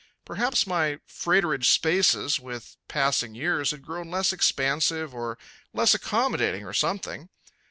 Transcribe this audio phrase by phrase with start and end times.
[0.25, 5.37] Perhaps my freighterage spaces, with passing years, had grown less expansive or
[5.73, 7.29] less accommodating or something.